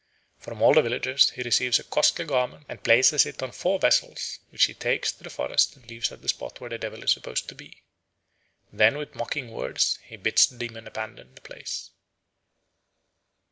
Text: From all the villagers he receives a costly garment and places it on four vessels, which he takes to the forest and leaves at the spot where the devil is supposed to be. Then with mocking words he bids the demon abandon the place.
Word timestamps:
From 0.39 0.63
all 0.63 0.73
the 0.73 0.81
villagers 0.81 1.29
he 1.29 1.43
receives 1.43 1.77
a 1.77 1.83
costly 1.83 2.25
garment 2.25 2.65
and 2.67 2.83
places 2.83 3.27
it 3.27 3.43
on 3.43 3.51
four 3.51 3.77
vessels, 3.77 4.39
which 4.49 4.63
he 4.63 4.73
takes 4.73 5.11
to 5.11 5.23
the 5.23 5.29
forest 5.29 5.75
and 5.75 5.87
leaves 5.87 6.11
at 6.11 6.23
the 6.23 6.27
spot 6.27 6.59
where 6.59 6.71
the 6.71 6.79
devil 6.79 7.03
is 7.03 7.11
supposed 7.11 7.47
to 7.49 7.53
be. 7.53 7.83
Then 8.73 8.97
with 8.97 9.13
mocking 9.13 9.51
words 9.51 9.99
he 10.03 10.17
bids 10.17 10.47
the 10.47 10.57
demon 10.57 10.87
abandon 10.87 11.35
the 11.35 11.41
place. 11.41 11.91